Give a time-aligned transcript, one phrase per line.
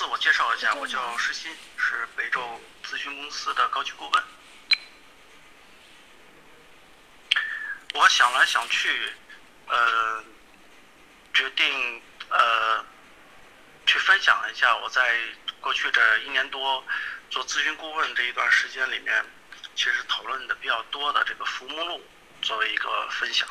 [0.00, 4.24] 自我介绍一下，我叫石鑫，是北宙咨询公司的高级顾问。
[7.92, 9.12] 我想来想去，
[9.66, 10.24] 呃，
[11.34, 12.82] 决定呃，
[13.84, 15.20] 去分享一下我在
[15.60, 16.82] 过去这一年多
[17.28, 19.22] 做咨询顾问这一段时间里面，
[19.74, 22.02] 其实讨论的比较多的这个服务目录，
[22.40, 23.46] 作为一个分享。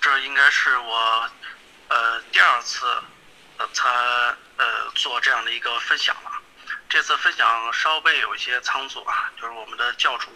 [0.00, 1.30] 这应该是我
[1.88, 2.23] 呃
[2.64, 2.84] 次
[3.58, 3.92] 呃参
[4.56, 6.30] 呃做这样的一个分享了。
[6.88, 10.30] 这次分享稍微有一些仓促啊，就是我们的教主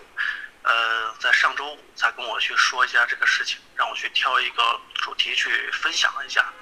[0.63, 6.53] 呃在上周五才跟我去说一下这个事情，让我去挑一个主题去分享一下。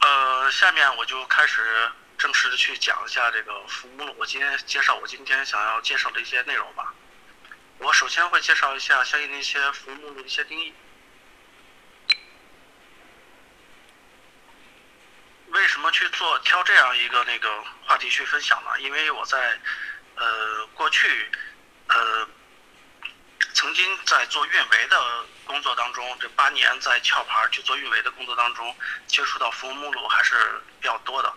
[0.00, 4.14] 呃，下面我就开始正式的去讲一下这个服务目录。
[4.18, 6.94] 我今天介绍我今天想要介绍的一些内容吧。
[7.78, 10.74] 我首先会介绍一下相应的一些服务目录的一些定义。
[15.48, 17.48] 为什么去做挑这样一个那个
[17.86, 18.78] 话题去分享呢？
[18.80, 19.58] 因为我在
[20.16, 21.30] 呃过去
[21.88, 22.28] 呃
[23.54, 31.32] 曾经在做运维的工作当中，这八年在壳牌去做运维的工作当中，接触到服务目录还是比较多的，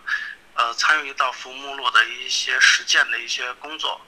[0.56, 4.02] 呃参与到服务目录的一些实践的一些工作。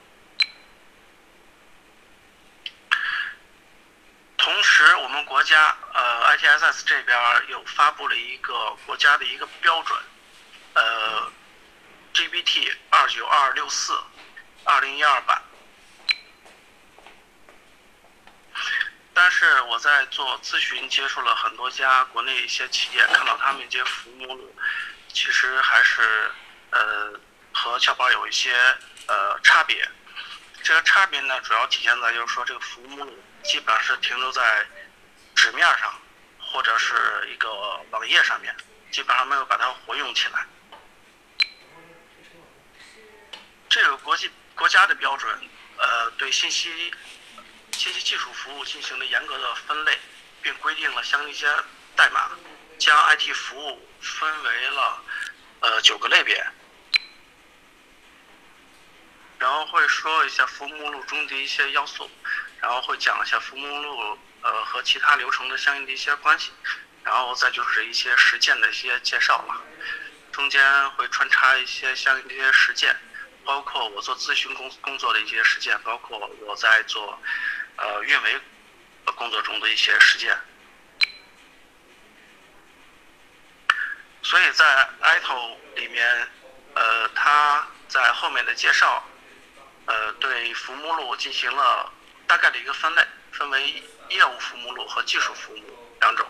[4.38, 9.98] 同时，我们国家呃 ITSS 这边又发布了一个国家的一个标准，
[10.74, 11.32] 呃
[12.14, 13.98] GBT 二九二六四
[14.64, 15.42] 二零一二版。
[19.14, 24.56] 但是我在做咨询，接触了很多家国内一些企业，看到他们一些服务目录，
[25.10, 26.32] 其实还是
[26.70, 27.20] 呃
[27.54, 28.54] 和壳牌有一些
[29.08, 29.88] 呃差别。
[30.64, 33.24] 这个差别呢，主要体现在就是说这个服务目录。
[33.44, 34.64] 基本上是停留在
[35.34, 35.92] 纸面上，
[36.40, 37.52] 或者是一个
[37.90, 38.56] 网页上面，
[38.92, 40.46] 基本上没有把它活用起来。
[43.82, 46.94] 这个国际国家的标准，呃，对信息
[47.72, 49.98] 信息技术服务进行了严格的分类，
[50.40, 51.48] 并规定了相应一些
[51.96, 52.30] 代码，
[52.78, 55.04] 将 IT 服务分为了
[55.62, 56.46] 呃九个类别。
[59.40, 62.08] 然后会说一下服务目录中的一些要素。
[62.62, 66.52] 然后会讲一下服务目录，呃和其他流程的相应的一些关系，
[67.04, 69.60] 然后再就是一些实践的一些介绍了，
[70.32, 72.96] 中间会穿插一些相应的一些实践，
[73.46, 77.20] 包括我做咨询工工作的一些实践，包括我在做
[77.78, 78.40] 呃运维
[79.16, 80.38] 工作中的一些实践。
[84.24, 86.28] 所以在 ITO 里面，
[86.76, 89.04] 呃，他在后面的介绍，
[89.86, 91.92] 呃，对服务目录进行了。
[92.28, 96.26] 大概的一个分类，分为业务服务目录和技术服务目录两种。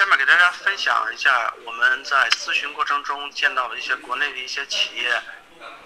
[0.00, 5.12] 下面给大家分享一下我们在咨询过程中见到的一些国内的一些企业，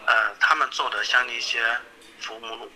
[0.06, 1.76] 呃，他们做的相应的一些
[2.20, 2.72] 服务目录。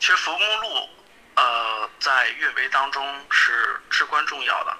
[0.00, 0.88] 其实服务目录，
[1.36, 4.76] 呃，在运维当中是至关重要的。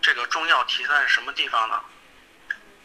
[0.00, 1.80] 这个重要体现在什么地方呢？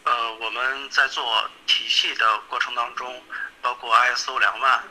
[0.04, 3.26] 呃，我们在做体系的过程当中，
[3.64, 4.84] 包括 ISO 两万，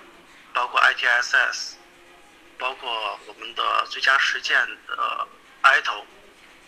[0.52, 1.74] 包括 ITSS，
[2.58, 4.56] 包括我们的最佳实践
[4.86, 5.28] 的
[5.62, 6.04] ITO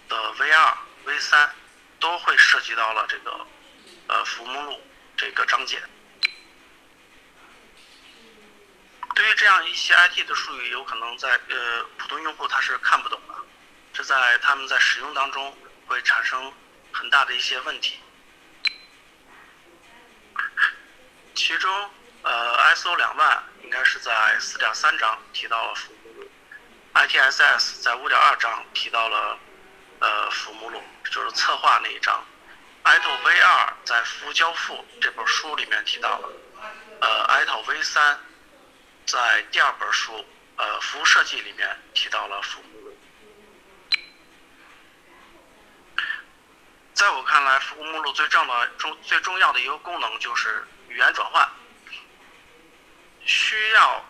[0.09, 1.54] 的 V 二、V 三，
[2.00, 3.47] 都会涉及到了这个
[4.06, 4.81] 呃服务目录
[5.16, 5.82] 这个章节。
[9.15, 13.34] 对于这样一些 IT 的术语，有可能在呃普通用户他是看不懂的，
[13.93, 15.56] 这在他们在使用当中
[15.87, 16.53] 会产生
[16.93, 17.99] 很大的一些问题。
[21.34, 21.91] 其中，
[22.22, 26.31] 呃，ISO 两万应该是在四点三章提到了服务目录
[26.95, 29.39] ，ITSS 在五点二章提到了
[29.99, 32.25] 呃服务目录，就是策划那一章
[32.84, 36.31] ，ITO V 二在服务交付这本书里面提到了，
[37.03, 38.19] 呃，ITO V 三
[39.05, 40.25] 在第二本书
[40.56, 42.97] 呃服务设计里面提到了服务目录。
[46.94, 48.71] 在我看来，服务目录最重要的
[49.03, 50.67] 最重要的一个功能就是。
[50.88, 51.47] 语言转换
[53.28, 54.04] 需要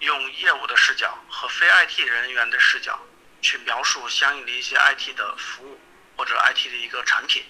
[0.00, 2.98] 用业务的视角和非 IT 人员的视角
[3.40, 5.80] 去描述相应的一些 IT 的服务
[6.16, 7.44] 或者 IT 的一个产品。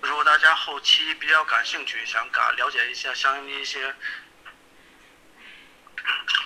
[0.00, 3.94] 如果大家后期比较感兴趣，想感了解一下相应的一些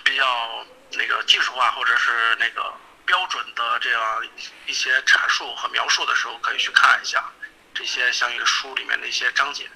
[0.03, 2.73] 比较那个技术化或者是那个
[3.05, 4.27] 标准的这样
[4.65, 7.31] 一些阐述和描述的时候，可以去看一下。
[7.73, 9.69] 这些相应的书里面的一些章节。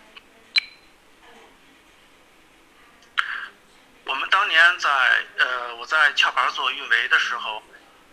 [4.05, 4.89] 我们当年在
[5.37, 7.63] 呃我在壳牌做运维的时候，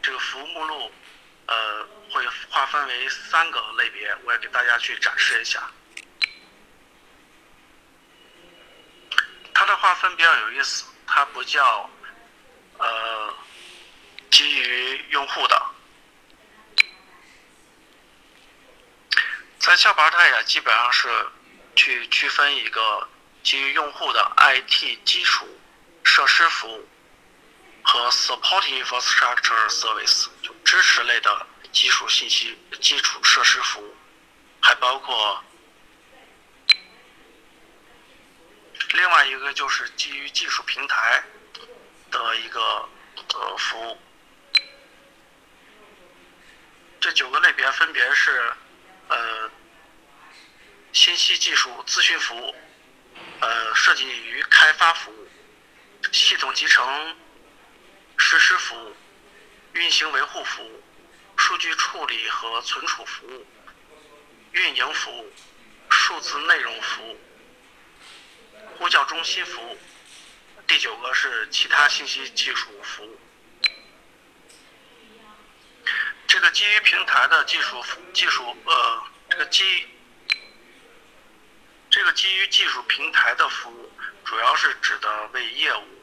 [0.00, 0.92] 这个服务目录
[1.46, 5.68] 呃会划分为三个类别，我也给大家去展示一下。
[9.52, 11.90] 它的划分比较有意思，它不叫
[12.78, 13.34] 呃
[14.30, 15.66] 基于用户的，
[19.58, 21.08] 在壳牌它也基本上是
[21.76, 23.08] 去区分一个
[23.42, 25.46] 基于用户的 IT 基础
[26.04, 26.88] 设施服务
[27.82, 33.94] 和 Supporting Infrastructure Service 就支持类的基础信息基础设施服务，
[34.60, 35.44] 还包括。
[38.92, 41.22] 另外一个就是基于技术平台
[42.10, 42.60] 的一个
[43.34, 43.98] 呃服务，
[47.00, 48.52] 这九个类别分别是
[49.06, 49.48] 呃
[50.92, 52.54] 信息技术咨询服务，
[53.38, 55.19] 呃设计与开发服务，
[56.12, 57.16] 系统集成
[58.16, 58.96] 实施服务，
[59.74, 60.82] 运行维护服务，
[61.36, 63.46] 数据处理和存储服务，
[64.52, 65.32] 运营服务，
[65.88, 67.20] 数字内容服务。
[68.76, 69.78] 呼叫中心服务，
[70.66, 73.20] 第九个是其他信息技术服务。
[76.26, 77.84] 这个基于平台的技术
[78.14, 79.86] 技术呃，这个基
[81.90, 83.92] 这个基于技术平台的服务，
[84.24, 85.99] 主要是指的为业务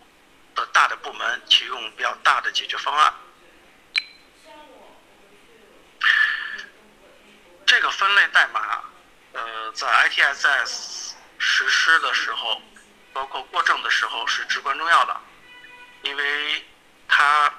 [0.68, 3.13] 大的部门提供比较大的解决方案。
[7.65, 8.83] 这个分类代码，
[9.33, 11.07] 呃，在 ITSS。
[11.39, 12.59] 实施的时候，
[13.13, 15.21] 包括过证的时候是至关重要的，
[16.01, 16.65] 因为
[17.07, 17.54] 它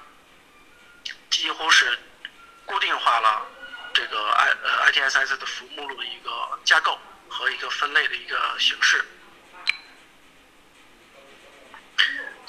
[1.30, 1.96] 几乎是
[2.66, 3.46] 固定化了
[3.94, 6.98] 这个 I 呃 ITSS 的服务目录的一个架构
[7.28, 9.04] 和一个分类的一个形式。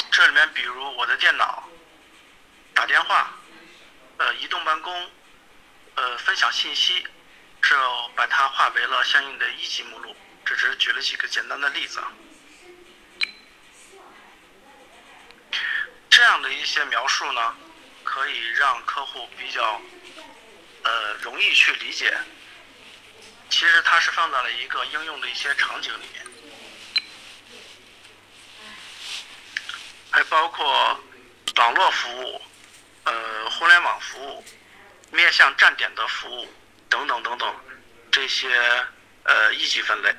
[0.09, 1.69] 这里面比如我的电脑、
[2.73, 3.29] 打电话、
[4.17, 5.11] 呃移动办公、
[5.93, 7.05] 呃分享信息，
[7.61, 7.75] 这
[8.15, 10.15] 把它划为了相应的一级目录。
[10.45, 12.01] 这只是举了几个简单的例子，
[16.09, 17.55] 这样的一些描述呢，
[18.03, 19.79] 可以让客户比较
[20.83, 22.17] 呃容易去理解。
[23.49, 26.25] 其实它是放在了一个应用的一些场景里面，
[30.09, 30.99] 还包括
[31.57, 32.41] 网络服务、
[33.03, 34.43] 呃互联网服务、
[35.11, 36.47] 面向站点的服务
[36.89, 37.55] 等等等等
[38.11, 38.49] 这些
[39.23, 40.15] 呃一级分类。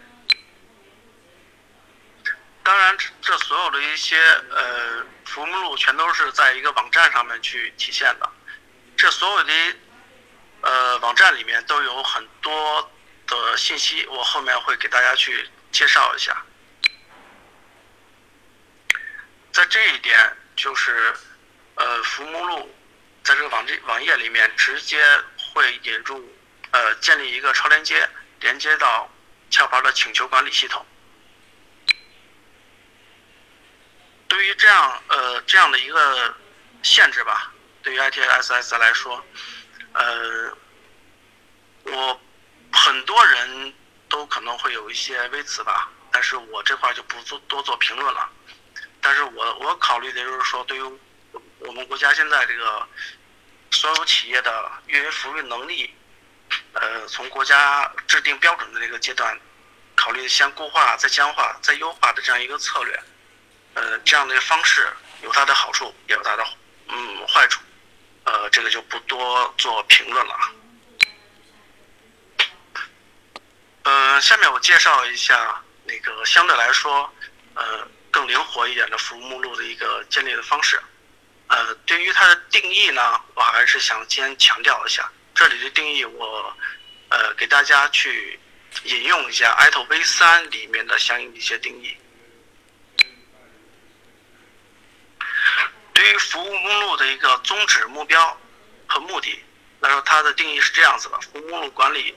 [2.62, 4.16] 当然，这所有的一些
[4.50, 8.30] 呃服务目录全都是在一个网站上面去体现的。
[8.96, 9.52] 这所有的
[10.60, 12.90] 呃网站里面都有很多
[13.26, 16.44] 的信息，我后面会给大家去介绍一下。
[19.52, 21.14] 在这一点，就是
[21.76, 22.76] 呃服务目录
[23.24, 25.02] 在这个网这网页里面直接
[25.36, 26.30] 会引入
[26.72, 28.08] 呃建立一个超连接，
[28.40, 29.10] 连接到
[29.52, 30.84] 壳牌的请求管理系统。
[34.28, 36.34] 对于这样呃这样的一个
[36.82, 37.52] 限制吧，
[37.82, 39.24] 对于 ITSS 来说，
[39.92, 40.56] 呃，
[41.84, 42.20] 我
[42.72, 43.74] 很多人
[44.08, 48.30] 都可能会有一些微词吧，但是我这块就不做多做评论了。
[49.00, 50.82] 但是我我考虑的就是说，对于
[51.58, 52.86] 我们国家现在这个
[53.70, 55.92] 所有企业的运营服务能力，
[56.72, 59.38] 呃，从国家制定标准的这个阶段，
[59.96, 63.02] 考虑先固化、再僵化、再优化的这样一个策略。
[63.74, 64.88] 呃，这样的方式
[65.22, 66.44] 有它的好处，也有它的
[66.88, 67.60] 嗯坏处，
[68.24, 70.52] 呃，这个就不多做评论了啊。
[73.84, 77.12] 嗯，下面我介绍一下那个相对来说
[77.54, 80.80] 呃更灵活一点的服务目录的一个建立的方式。
[81.48, 85.10] 呃，对于它的定义呢，我还是想先强调一下，
[85.40, 86.54] 这里的定义我
[87.08, 88.38] 呃给大家去
[88.84, 91.96] 引用一下 ITO V 三里面的相应的一些定义。
[95.94, 98.38] 对于服务目录的一个宗旨、目标
[98.86, 99.42] 和目的
[99.80, 102.14] 来说，它的定义是这样子的：服务目录管理，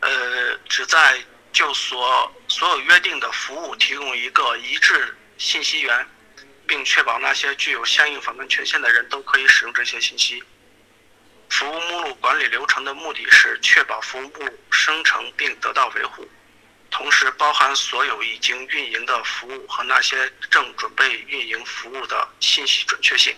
[0.00, 1.22] 呃，旨在
[1.52, 6.04] 就所所有约定的服务提供一个一致信息源，
[6.66, 10.42] 并确保那些具有相应访问权限的人都可以使用这些信息。
[11.56, 16.28] 服务目录管理流程的目的是确保服务目录生成并得到维护。
[16.90, 23.36] 同时包含所有已经运营的服务和那些正准备运营服务的信息准确性。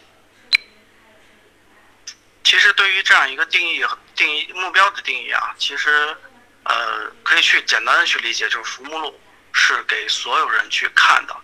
[2.43, 6.17] 其实对于这样一个定义、定义目标的定义啊，其实
[6.63, 9.21] 呃可以去简单的去理解，就是服务目录
[9.53, 11.37] 是给所有人去看的，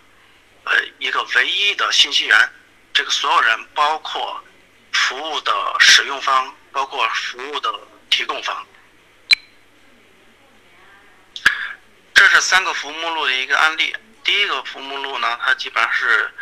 [0.63, 2.51] 呃一个唯一的信息源。
[2.93, 4.43] 这个所有人包括
[4.91, 7.71] 服务的使用方，包括服务的
[8.09, 8.67] 提供方。
[12.13, 13.95] 这是三个服务目录的一个案例。
[14.23, 16.33] 第一个服务目录呢，它基本上是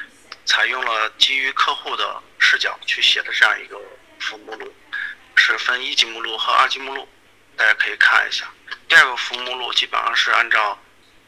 [0.45, 3.79] 采用了基于客户的视角去写的这样一个
[4.19, 4.73] 服务目录，
[5.35, 7.09] 是分一级目录和二级目录，
[7.57, 8.50] 大家可以看一下。
[8.88, 10.79] 第二个服务目录基本上是按照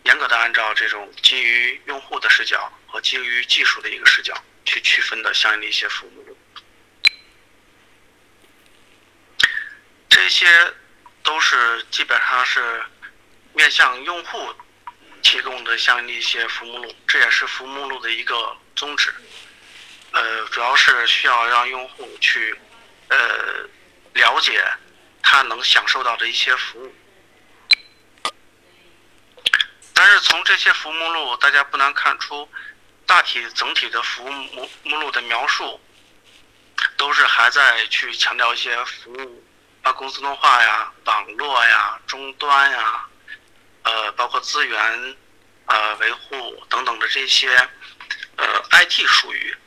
[0.03, 4.33] 严格的按照这种基于用户的视角和基于技术的一个视角
[4.65, 6.37] 去区分的相应的一些服务目录。
[10.23, 10.73] 这些
[11.21, 12.81] 都是基本上是
[13.51, 14.55] 面向用户
[15.21, 19.13] 提供的相应的一些服务目录，这也是服务目录的一个宗旨。
[20.13, 22.57] 呃，主要是需要让用户去
[23.09, 23.17] 呃
[24.13, 24.65] 了解
[25.21, 26.95] 他能享受到的一些服务。
[29.93, 32.47] 但是从这些服务目录，大家不难看出，
[33.05, 35.81] 大体整体的服务目目录的描述，
[36.95, 39.43] 都是还在去强调一些服务，
[39.83, 43.05] 办公自动化呀、网络呀、终端呀，
[43.83, 45.15] 呃，包括资源，
[45.65, 47.53] 呃，维护等等的这些，
[48.37, 49.57] 呃，IT 术语。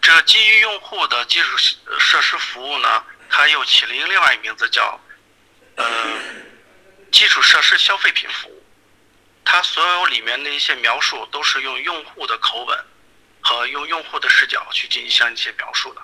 [0.00, 1.58] 这基于用户的基础
[1.98, 4.98] 设施服务呢，它又起了一个另外一个名字叫。
[5.76, 5.84] 呃，
[7.12, 8.64] 基础设施消费品服务，
[9.44, 12.84] 它所有里面的一些描述都是用用户的口吻
[13.46, 16.02] 和用用户的视角去进行相应一些描述的。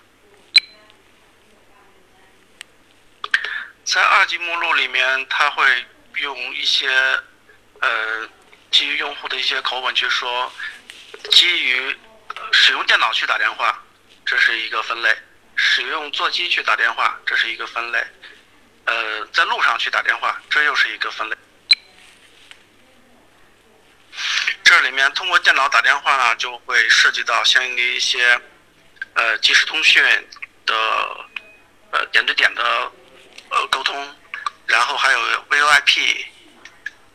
[3.82, 5.84] 在二级目录里面，它会
[6.18, 6.88] 用一些
[7.80, 8.28] 呃
[8.70, 10.52] 基于用户的一些口吻去说，
[11.32, 11.98] 基于
[12.52, 13.76] 使用电脑去打电话，
[14.24, 15.10] 这是一个分类；
[15.56, 17.98] 使用座机去打电话，这是一个分类。
[18.84, 21.36] 呃，在路上去打电话，这又是一个分类。
[24.72, 28.40] 这里面通过电脑打电话呢，就会涉及到相应的一些
[29.12, 30.02] 呃即时通讯
[30.64, 30.74] 的
[31.90, 32.90] 呃点对点的
[33.50, 34.16] 呃沟通，
[34.64, 35.18] 然后还有
[35.50, 36.24] VoIP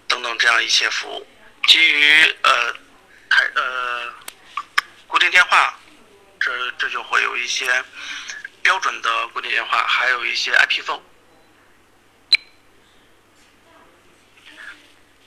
[0.07, 1.27] 等等这样一些服务。
[1.65, 2.75] 基于呃
[3.27, 4.13] 开呃
[5.07, 5.79] 固定电话，
[6.39, 7.83] 这这就会有一些
[8.61, 11.01] 标准的固定电话，还有一些 IP phone。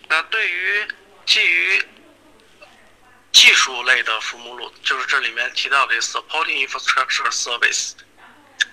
[0.06, 0.86] 那对于
[1.26, 1.84] 基于
[3.90, 7.92] 类的服务目录，就是这里面提到的 supporting infrastructure service，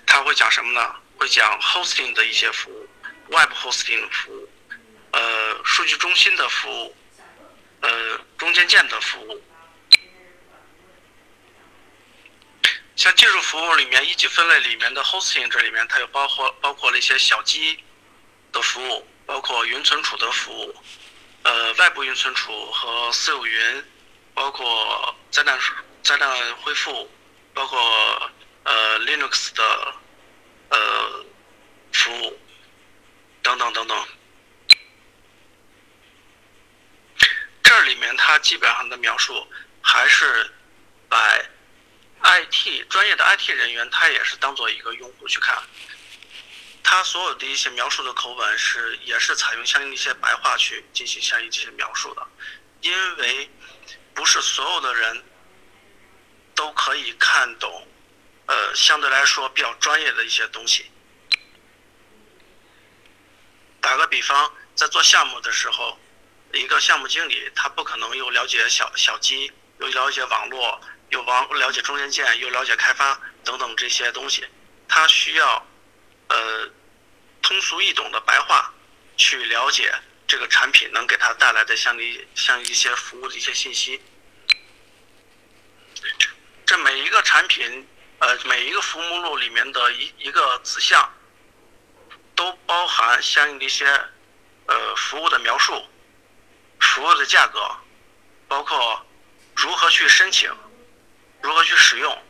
[0.06, 0.96] 它会讲什么呢？
[1.18, 2.88] 会讲 hosting 的一些服务
[3.30, 4.50] ，web hosting 服务，
[5.12, 6.96] 呃，数据中心的服务，
[7.82, 9.44] 呃，中间件的服务。
[12.96, 17.84] 像技术服务里面一级分类里面的 hosting，这里面它又包括包括了一些小机
[18.52, 20.76] 的服务，包括云存储的服务。
[21.44, 23.86] 呃，外部云存储和私有云，
[24.38, 25.60] 包括灾难
[26.04, 27.10] 灾难恢复，
[27.56, 29.96] 包括呃 Linux 的
[30.70, 31.26] 呃
[31.92, 32.40] 服务
[33.42, 34.08] 等等等等。
[37.64, 39.48] 这里面它基本上的描述
[39.82, 40.54] 还是
[41.10, 41.18] 把
[42.22, 45.58] IT 专业的 IT 人员，他也是当做一个用户去看。
[46.84, 52.28] 他所有的一些描述的口吻是，也是采用相应的一些白话去进行相应这些描述的，
[52.82, 53.50] 因为
[54.18, 55.24] 不是所有的人
[56.56, 57.88] 都可以看懂，
[58.48, 60.90] 呃，相对来说比较专业的一些东西。
[63.80, 66.00] 打个比方，在做项目的时候，
[66.52, 74.44] 一个项目经理他不可能又了解小小机，又了解网络，又网了解中间件，又了解开发等等这些东西，
[74.90, 75.64] 他需要，
[76.30, 76.68] 呃。
[77.40, 78.74] 通俗易懂的白话，
[79.16, 79.94] 去了解
[80.28, 84.02] 这个产品能给他带来的像一像一些服务的一些信息。
[86.66, 87.88] 这每一个产品，
[88.20, 91.10] 呃，每一个服务目录里面的一一个子项，
[92.36, 93.86] 都包含相应的一些
[94.66, 95.82] 呃服务的描述、
[96.82, 97.60] 服务的价格，
[98.50, 99.06] 包括
[99.56, 100.54] 如何去申请、
[101.42, 102.24] 如何去使用、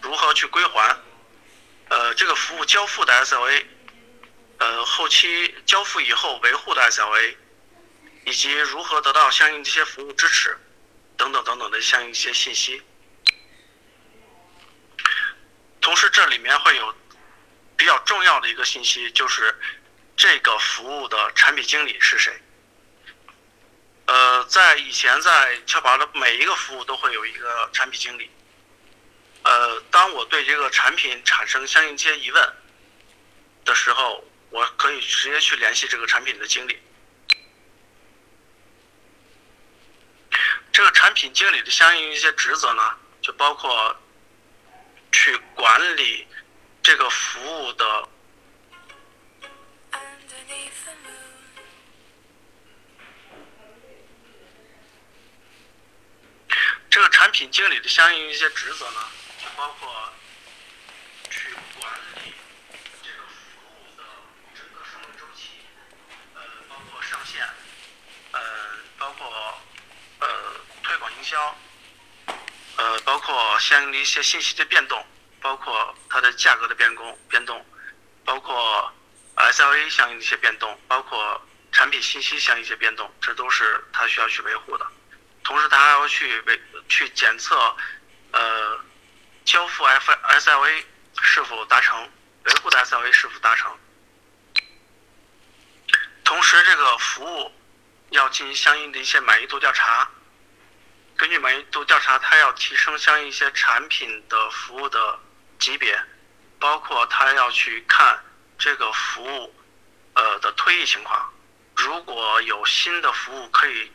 [0.00, 0.96] 如何去归还，
[1.88, 3.64] 呃，这个服务交付的 SLA。
[4.58, 7.36] 呃，后期交付以后维护的 SLA，
[8.24, 10.56] 以及如何得到相应这些服务支持，
[11.16, 12.82] 等等等等的相应一些信息。
[15.80, 16.94] 同时，这里面会有
[17.76, 19.54] 比较重要的一个信息，就是
[20.16, 22.32] 这个服务的产品经理是谁。
[24.06, 28.30] 呃，在以前在跳拔的每一个服务都会有一个产品经理。
[29.42, 32.54] 呃，当我对这个产品产生相应一些疑问
[33.64, 34.24] 的时候。
[34.50, 36.78] 我可以直接去联系这个产品的经理。
[41.14, 43.96] 品经理的相应一些职责呢，就包括
[45.12, 46.26] 去管理
[46.82, 48.08] 这个服务的。
[56.90, 59.00] 这个产品经理的相应一些职责呢，
[59.42, 60.12] 就包括
[61.28, 61.92] 去管
[62.24, 62.32] 理
[63.02, 64.04] 这个服务的
[64.54, 65.58] 整个生命周期，
[66.36, 67.42] 呃，包括上线，
[68.30, 68.40] 呃，
[68.96, 69.58] 包括
[70.20, 70.28] 呃
[70.84, 71.56] 推广营销，
[72.76, 75.04] 呃，包括相应的一些信息的变动，
[75.40, 77.66] 包括它的价格的变动变动，
[78.24, 78.92] 包括
[79.34, 84.86] SLA 相应的一些变动，包括产品信息相应一些变动，这都是它需要去维护的。
[85.42, 87.76] 同时，他还要去维去检测，
[88.30, 88.78] 呃，
[89.44, 90.84] 交付 F SLA
[91.20, 92.08] 是否达成，
[92.44, 93.76] 维护的 SLA 是否达成。
[96.22, 97.52] 同时，这个服务
[98.10, 100.08] 要进行相应的一些满意度调查。
[101.24, 105.18] 根据满意度调查，他要提升相应一些产品的服务的
[105.58, 105.98] 级别，
[106.58, 108.22] 包括他要去看
[108.58, 109.54] 这个服务
[110.12, 111.32] 呃的退役情况。
[111.76, 113.90] 如果有新的服务可以。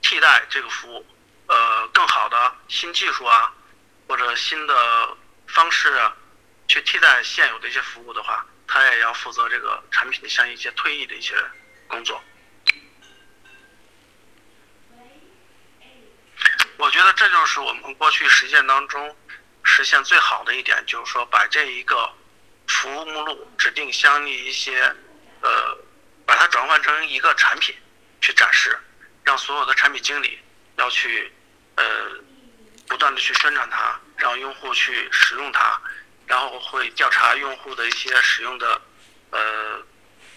[0.00, 1.06] 替代这个服务，
[1.46, 3.54] 呃，更好的新技术啊，
[4.08, 6.12] 或者新的方式啊，
[6.66, 11.36] 去替代现有的一些服务的话，他也要负责这个产品的相应一些退役的一些
[11.86, 12.20] 工作。
[16.82, 19.16] 我觉得这就是我们过去实践当中
[19.62, 22.12] 实现最好的一点，就是说把这一个
[22.66, 24.92] 服务目录指定相应一些，
[25.42, 25.78] 呃，
[26.26, 27.72] 把它转换成一个产品
[28.20, 28.76] 去展示。
[29.22, 30.36] 让所有的产品经理
[30.74, 31.32] 要去，
[31.76, 31.84] 呃，
[32.88, 35.80] 不断的去宣传它，让用户去使用它，
[36.26, 38.82] 然后会调查用户的一些使用的
[39.30, 39.80] 呃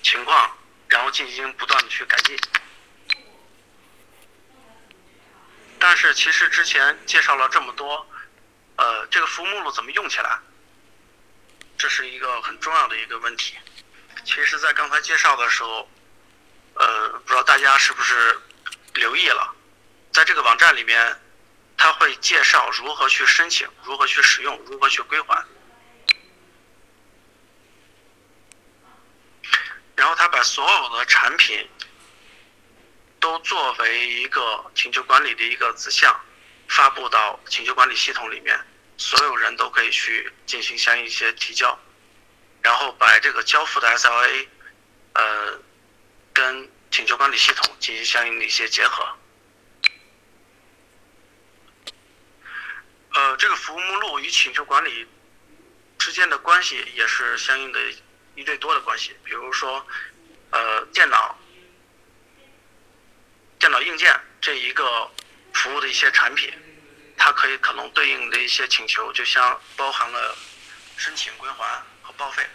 [0.04, 0.56] 情况，
[0.90, 2.38] 然后进行不断的去改进。
[5.88, 8.08] 但是其实之前介绍了这么多，
[8.76, 10.40] 呃，这个服务目录怎么用起来，
[11.78, 13.56] 这是一个很重要的一个问题。
[14.24, 15.88] 其实，在刚才介绍的时候，
[16.74, 18.42] 呃，不知道大家是不是。
[18.96, 19.54] 留意了，
[20.12, 21.22] 在这个网站里面，
[21.78, 25.46] 他会介绍如何去申请，如何去使用，如何去归还。
[29.96, 31.70] 然后他把所有的产品
[33.26, 36.16] 都作为一个请求管理的一个子项，
[36.68, 38.56] 发布到请求管理系统里面，
[38.98, 41.76] 所有人都可以去进行相应一些提交，
[42.62, 44.48] 然后把这个交付的 SLA，
[45.14, 45.60] 呃，
[46.32, 46.70] 跟。
[46.92, 49.06] 请求管理系统进行相应的一些结合。
[53.14, 55.06] 呃，这个服务目录与请求管理
[55.98, 57.80] 之间的关系也是相应的
[58.36, 59.14] 一对多的关系。
[59.26, 59.86] 比如说，
[60.52, 61.35] 呃，电脑、
[63.66, 65.10] 电脑硬件这一个
[65.54, 66.54] 服务的一些产品，
[67.18, 70.38] 它可以可能对应的一些请求，就像包含了
[70.98, 72.46] 申请、归还和报废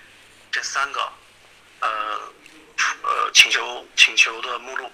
[0.53, 1.13] 这三个，
[1.81, 2.33] 呃。
[3.03, 4.91] 呃，请求请求的目录。